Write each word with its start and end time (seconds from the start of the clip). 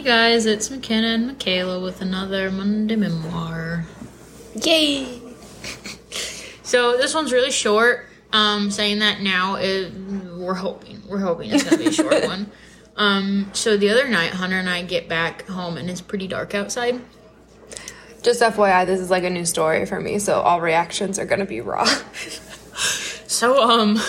Hey 0.00 0.06
guys, 0.06 0.46
it's 0.46 0.70
Mikina 0.70 1.14
and 1.14 1.26
Michaela 1.26 1.78
with 1.78 2.00
another 2.00 2.50
Monday 2.50 2.96
memoir. 2.96 3.84
Yay! 4.62 5.20
So 6.62 6.96
this 6.96 7.14
one's 7.14 7.34
really 7.34 7.50
short. 7.50 8.06
Um, 8.32 8.70
saying 8.70 9.00
that 9.00 9.20
now, 9.20 9.56
it, 9.56 9.92
we're 9.92 10.54
hoping 10.54 11.02
we're 11.06 11.18
hoping 11.18 11.50
it's 11.50 11.64
gonna 11.64 11.76
be 11.76 11.88
a 11.88 11.92
short 11.92 12.24
one. 12.24 12.50
Um, 12.96 13.50
so 13.52 13.76
the 13.76 13.90
other 13.90 14.08
night, 14.08 14.30
Hunter 14.30 14.56
and 14.56 14.70
I 14.70 14.80
get 14.84 15.06
back 15.06 15.46
home 15.46 15.76
and 15.76 15.90
it's 15.90 16.00
pretty 16.00 16.26
dark 16.26 16.54
outside. 16.54 16.98
Just 18.22 18.40
FYI, 18.40 18.86
this 18.86 19.00
is 19.00 19.10
like 19.10 19.24
a 19.24 19.30
new 19.30 19.44
story 19.44 19.84
for 19.84 20.00
me, 20.00 20.18
so 20.18 20.40
all 20.40 20.62
reactions 20.62 21.18
are 21.18 21.26
gonna 21.26 21.44
be 21.44 21.60
raw. 21.60 21.86
So 23.30 23.62
um, 23.62 24.00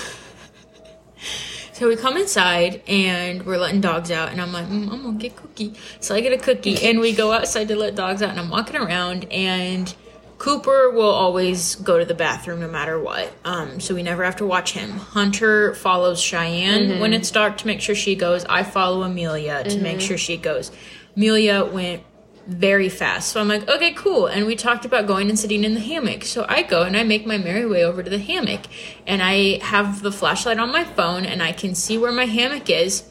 so 1.81 1.87
we 1.87 1.95
come 1.95 2.15
inside 2.15 2.83
and 2.87 3.43
we're 3.43 3.57
letting 3.57 3.81
dogs 3.81 4.11
out, 4.11 4.29
and 4.29 4.39
I'm 4.39 4.53
like, 4.53 4.67
mm, 4.67 4.91
I'm 4.91 5.01
gonna 5.01 5.17
get 5.17 5.35
cookie. 5.35 5.73
So 5.99 6.13
I 6.13 6.21
get 6.21 6.31
a 6.31 6.37
cookie, 6.37 6.79
and 6.85 6.99
we 6.99 7.11
go 7.11 7.31
outside 7.31 7.69
to 7.69 7.75
let 7.75 7.95
dogs 7.95 8.21
out, 8.21 8.29
and 8.29 8.39
I'm 8.39 8.51
walking 8.51 8.75
around, 8.75 9.25
and 9.31 9.91
Cooper 10.37 10.91
will 10.91 11.09
always 11.09 11.73
go 11.77 11.97
to 11.97 12.05
the 12.05 12.13
bathroom 12.13 12.59
no 12.59 12.67
matter 12.67 12.99
what. 12.99 13.33
Um, 13.43 13.79
so 13.79 13.95
we 13.95 14.03
never 14.03 14.23
have 14.23 14.35
to 14.35 14.45
watch 14.45 14.73
him. 14.73 14.91
Hunter 14.91 15.73
follows 15.73 16.21
Cheyenne 16.21 16.99
when 16.99 17.13
it's 17.13 17.31
dark 17.31 17.57
to 17.57 17.67
make 17.67 17.81
sure 17.81 17.95
she 17.95 18.15
goes. 18.15 18.45
I 18.45 18.61
follow 18.61 19.01
Amelia 19.01 19.63
to 19.63 19.81
make 19.81 20.01
sure 20.01 20.19
she 20.19 20.37
goes. 20.37 20.71
Amelia 21.17 21.65
went 21.65 22.03
very 22.47 22.89
fast. 22.89 23.29
So 23.29 23.39
I'm 23.39 23.47
like, 23.47 23.67
okay, 23.69 23.93
cool. 23.93 24.27
And 24.27 24.45
we 24.45 24.55
talked 24.55 24.85
about 24.85 25.07
going 25.07 25.29
and 25.29 25.37
sitting 25.37 25.63
in 25.63 25.73
the 25.73 25.79
hammock. 25.79 26.23
So 26.23 26.45
I 26.49 26.63
go 26.63 26.83
and 26.83 26.97
I 26.97 27.03
make 27.03 27.25
my 27.25 27.37
merry 27.37 27.65
way 27.65 27.83
over 27.83 28.03
to 28.03 28.09
the 28.09 28.19
hammock. 28.19 28.61
And 29.05 29.21
I 29.21 29.59
have 29.63 30.01
the 30.01 30.11
flashlight 30.11 30.59
on 30.59 30.71
my 30.71 30.83
phone 30.83 31.25
and 31.25 31.41
I 31.41 31.51
can 31.51 31.75
see 31.75 31.97
where 31.97 32.11
my 32.11 32.25
hammock 32.25 32.69
is. 32.69 33.03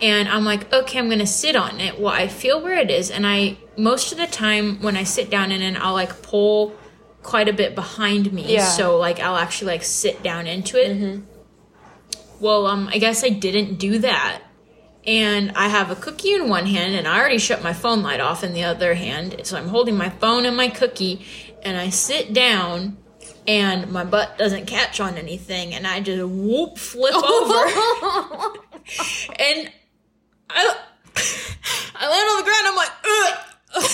And 0.00 0.28
I'm 0.28 0.44
like, 0.44 0.72
okay, 0.72 0.98
I'm 0.98 1.08
gonna 1.08 1.26
sit 1.26 1.56
on 1.56 1.80
it. 1.80 1.98
Well, 1.98 2.12
I 2.12 2.28
feel 2.28 2.62
where 2.62 2.78
it 2.78 2.90
is. 2.90 3.10
And 3.10 3.26
I, 3.26 3.56
most 3.78 4.12
of 4.12 4.18
the 4.18 4.26
time 4.26 4.82
when 4.82 4.96
I 4.96 5.04
sit 5.04 5.30
down 5.30 5.52
in 5.52 5.62
it, 5.62 5.76
I'll 5.80 5.94
like 5.94 6.22
pull 6.22 6.74
quite 7.22 7.48
a 7.48 7.52
bit 7.52 7.74
behind 7.74 8.32
me. 8.32 8.54
Yeah. 8.54 8.66
So 8.66 8.98
like 8.98 9.20
I'll 9.20 9.36
actually 9.36 9.72
like 9.72 9.84
sit 9.84 10.22
down 10.22 10.46
into 10.46 10.76
it. 10.78 11.22
Well, 12.40 12.66
um, 12.66 12.88
I 12.88 12.98
guess 12.98 13.24
I 13.24 13.30
didn't 13.30 13.76
do 13.76 13.98
that. 14.00 14.42
And 15.06 15.52
I 15.52 15.68
have 15.68 15.90
a 15.90 15.94
cookie 15.94 16.34
in 16.34 16.48
one 16.48 16.66
hand, 16.66 16.94
and 16.94 17.06
I 17.06 17.18
already 17.18 17.38
shut 17.38 17.62
my 17.62 17.72
phone 17.72 18.02
light 18.02 18.20
off 18.20 18.42
in 18.42 18.52
the 18.54 18.64
other 18.64 18.94
hand. 18.94 19.40
So 19.44 19.56
I'm 19.56 19.68
holding 19.68 19.96
my 19.96 20.10
phone 20.10 20.46
and 20.46 20.56
my 20.56 20.68
cookie, 20.68 21.24
and 21.62 21.76
I 21.76 21.90
sit 21.90 22.32
down, 22.32 22.96
and 23.46 23.92
my 23.92 24.04
butt 24.04 24.36
doesn't 24.36 24.66
catch 24.66 24.98
on 24.98 25.16
anything, 25.16 25.74
and 25.74 25.86
I 25.86 26.00
just 26.00 26.24
whoop 26.26 26.78
flip 26.78 27.14
over. 27.14 27.22
and 29.38 29.70
I, 30.50 30.76
I 31.94 32.08
land 32.10 32.28
on 32.30 32.36
the 32.38 32.44
ground, 32.44 32.66
I'm 32.66 32.76
like, 32.76 32.92
Ugh. 33.04 33.38
and 33.76 33.84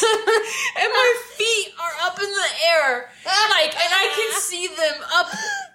my 0.92 1.14
feet 1.34 1.74
are 1.80 2.06
up 2.06 2.16
in 2.18 2.30
the 2.30 2.48
air, 2.68 3.10
like, 3.50 3.74
and 3.74 3.92
I 3.92 4.12
can 4.14 4.40
see 4.40 4.68
them 4.68 5.02
up, 5.12 5.26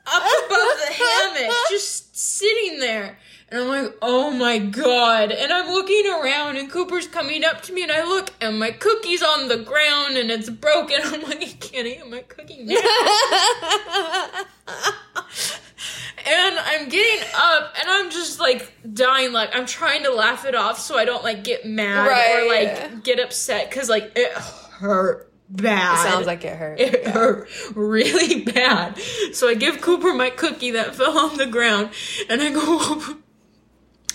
up 0.07 0.23
above 0.45 0.77
the 0.87 0.93
hammock, 0.93 1.53
just 1.69 2.15
sitting 2.15 2.79
there. 2.79 3.17
And 3.49 3.61
I'm 3.61 3.67
like, 3.69 3.97
oh 4.01 4.31
my 4.31 4.57
god. 4.57 5.31
And 5.31 5.53
I'm 5.53 5.67
looking 5.67 6.05
around 6.05 6.57
and 6.57 6.69
Cooper's 6.69 7.07
coming 7.07 7.45
up 7.45 7.61
to 7.63 7.73
me 7.73 7.83
and 7.83 7.91
I 7.91 8.03
look 8.03 8.29
and 8.41 8.59
my 8.59 8.71
cookie's 8.71 9.23
on 9.23 9.47
the 9.47 9.57
ground 9.57 10.17
and 10.17 10.29
it's 10.29 10.49
broken. 10.49 10.97
I'm 11.03 11.21
like, 11.21 11.41
I 11.41 11.45
can't 11.59 11.87
eat 11.87 12.05
my 12.09 12.23
cookie 12.23 12.63
now. 12.63 12.75
and 16.25 16.59
I'm 16.59 16.89
getting 16.89 17.25
up 17.35 17.73
and 17.79 17.89
I'm 17.89 18.09
just 18.09 18.37
like 18.41 18.73
dying. 18.93 19.31
Like, 19.31 19.55
I'm 19.55 19.65
trying 19.65 20.03
to 20.03 20.13
laugh 20.13 20.43
it 20.43 20.53
off 20.53 20.77
so 20.77 20.97
I 20.97 21.05
don't 21.05 21.23
like 21.23 21.45
get 21.45 21.65
mad 21.65 22.07
or 22.07 22.47
like 22.49 23.03
get 23.05 23.19
upset 23.19 23.69
because 23.69 23.87
like 23.87 24.11
it 24.17 24.33
hurt 24.33 25.31
bad. 25.49 26.05
It 26.05 26.11
Sounds 26.11 26.27
like 26.27 26.43
it 26.43 26.57
hurt. 26.57 26.79
It 26.81 27.07
hurt 27.07 27.47
really 27.75 28.43
bad. 28.51 28.99
So 29.31 29.47
I 29.47 29.53
give 29.53 29.79
Cooper 29.79 30.13
my 30.13 30.31
cookie 30.31 30.71
that 30.71 30.95
fell 30.95 31.17
on 31.17 31.37
the 31.37 31.47
ground, 31.47 31.91
and 32.29 32.41
I 32.41 32.51
go. 32.51 33.17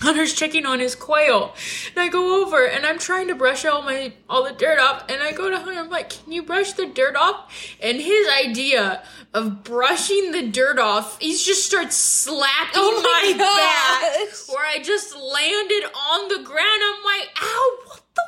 Hunter's 0.03 0.35
checking 0.35 0.67
on 0.67 0.81
his 0.81 0.95
quail, 0.95 1.55
and 1.91 1.99
I 1.99 2.09
go 2.09 2.43
over 2.43 2.67
and 2.67 2.85
I'm 2.85 2.99
trying 2.99 3.29
to 3.29 3.35
brush 3.35 3.65
all 3.65 3.83
my 3.83 4.13
all 4.29 4.45
the 4.45 4.53
dirt 4.53 4.79
off, 4.79 5.05
and 5.09 5.23
I 5.23 5.33
go 5.33 5.51
to 5.51 5.59
Hunter. 5.59 5.81
I'm 5.81 5.91
like, 5.91 6.11
"Can 6.11 6.33
you 6.33 6.43
brush 6.43 6.73
the 6.73 6.87
dirt 6.87 7.17
off?" 7.17 7.51
And 7.81 8.01
his 8.01 8.29
idea 8.29 9.03
of 9.33 9.65
brushing 9.65 10.33
the 10.33 10.49
dirt 10.49 10.79
off, 10.79 11.21
he 11.21 11.33
just 11.33 11.65
starts 11.65 11.97
slapping 11.97 12.73
Oh 12.75 13.01
my 13.03 13.33
my, 13.33 13.39
back, 13.39 14.29
where 14.49 14.67
I 14.67 14.83
just 14.83 15.17
landed 15.17 15.85
on 15.95 16.29
the 16.29 16.43
ground. 16.45 16.83
I'm 16.83 17.05
like, 17.05 17.29
"Ow! 17.41 17.79
What 17.87 18.03
the 18.15 18.23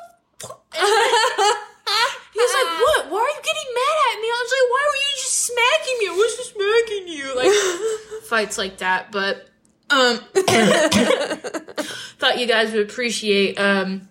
fuck?" 0.47 1.61
He's 2.35 2.53
like, 2.53 2.81
what? 2.81 3.11
Why 3.11 3.21
are 3.21 3.29
you 3.29 3.43
getting 3.43 3.75
mad 3.75 3.97
at 4.11 4.21
me? 4.21 4.27
I 4.27 4.39
was 4.43 4.53
like, 4.57 4.69
why 4.73 4.83
were 4.91 5.03
you 5.07 5.13
just 5.23 5.39
smacking 5.39 5.97
me? 6.01 6.07
I 6.09 6.15
wasn't 6.19 6.49
smacking 6.51 7.07
you. 7.15 7.27
Like, 7.37 7.55
fights 8.25 8.59
like 8.59 8.79
that. 8.79 9.13
But, 9.13 9.49
um, 9.91 10.19
thought 12.35 12.41
you 12.41 12.47
guys 12.49 12.73
would 12.73 12.91
appreciate, 12.91 13.59
um, 13.59 14.09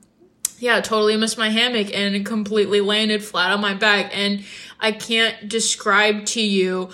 yeah, 0.60 0.80
totally 0.80 1.18
missed 1.18 1.38
my 1.38 1.50
hammock 1.50 1.94
and 1.94 2.26
completely 2.26 2.80
landed 2.80 3.24
flat 3.24 3.52
on 3.52 3.60
my 3.60 3.74
back. 3.74 4.16
And 4.18 4.46
I 4.80 4.94
can't 4.94 5.50
describe 5.50 6.26
to 6.28 6.42
you 6.42 6.90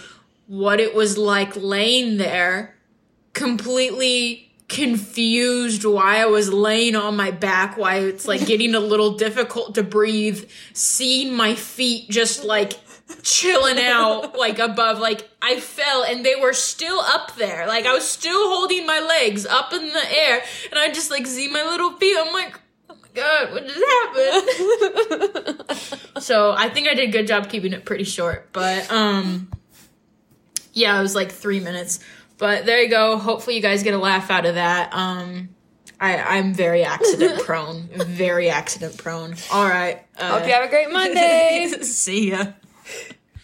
what 0.47 0.79
it 0.79 0.95
was 0.95 1.17
like 1.17 1.55
laying 1.55 2.17
there 2.17 2.75
completely 3.33 4.48
confused 4.69 5.83
why 5.83 6.21
I 6.21 6.27
was 6.27 6.53
laying 6.53 6.95
on 6.95 7.15
my 7.15 7.31
back, 7.31 7.75
why 7.75 7.97
it's 7.97 8.27
like 8.27 8.45
getting 8.45 8.75
a 8.75 8.79
little 8.79 9.17
difficult 9.17 9.75
to 9.75 9.83
breathe, 9.83 10.49
seeing 10.73 11.33
my 11.33 11.55
feet 11.55 12.09
just 12.09 12.43
like 12.43 12.73
chilling 13.23 13.79
out 13.79 14.37
like 14.37 14.59
above 14.59 14.99
like 14.99 15.27
I 15.41 15.59
fell 15.59 16.03
and 16.03 16.23
they 16.23 16.35
were 16.35 16.53
still 16.53 16.99
up 16.99 17.35
there. 17.35 17.67
Like 17.67 17.85
I 17.85 17.93
was 17.93 18.07
still 18.07 18.49
holding 18.49 18.85
my 18.85 18.99
legs 18.99 19.45
up 19.45 19.73
in 19.73 19.87
the 19.87 20.15
air 20.15 20.43
and 20.69 20.79
I 20.79 20.91
just 20.91 21.09
like 21.09 21.25
see 21.25 21.49
my 21.49 21.63
little 21.63 21.91
feet. 21.93 22.15
I'm 22.17 22.31
like, 22.31 22.59
oh 22.89 22.95
my 23.01 23.07
god, 23.15 23.51
what 23.51 23.67
just 23.67 23.83
happened? 25.57 26.23
so 26.23 26.53
I 26.55 26.69
think 26.69 26.87
I 26.87 26.93
did 26.93 27.09
a 27.09 27.11
good 27.11 27.27
job 27.27 27.49
keeping 27.49 27.73
it 27.73 27.85
pretty 27.85 28.03
short, 28.03 28.49
but 28.53 28.91
um 28.91 29.49
yeah, 30.73 30.97
it 30.97 31.01
was 31.01 31.15
like 31.15 31.31
three 31.31 31.59
minutes. 31.59 31.99
But 32.39 32.65
there 32.65 32.81
you 32.81 32.89
go. 32.89 33.17
Hopefully 33.17 33.55
you 33.57 33.61
guys 33.61 33.83
get 33.83 33.93
a 33.93 33.97
laugh 33.99 34.31
out 34.31 34.45
of 34.47 34.55
that. 34.55 34.89
Um 34.93 35.49
I, 36.01 36.17
I'm 36.37 36.53
very 36.53 36.83
accident 36.85 37.41
prone. 37.45 37.89
very 37.93 38.49
accident 38.49 38.97
prone. 38.97 39.35
All 39.51 39.67
right. 39.67 40.01
Uh, 40.17 40.39
Hope 40.39 40.47
you 40.47 40.53
have 40.53 40.63
a 40.63 40.69
great 40.69 40.89
Monday. 40.91 41.67
See 41.81 42.31
ya. 42.31 42.53